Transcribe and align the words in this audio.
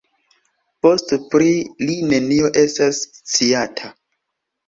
Poste 0.85 1.17
pri 1.33 1.51
li 1.89 1.97
nenio 2.13 2.49
estas 2.63 3.01
sciata. 3.35 3.93